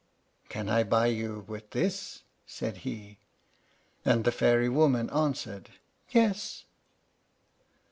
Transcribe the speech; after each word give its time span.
"Can 0.49 0.67
I 0.67 0.81
buy 0.81 1.05
you 1.13 1.45
with 1.47 1.69
this?" 1.69 2.23
said 2.47 2.77
he; 2.77 3.19
and 4.03 4.23
the 4.23 4.31
fairy 4.31 4.67
woman 4.67 5.11
answered, 5.11 5.69
"Yes." 6.09 6.65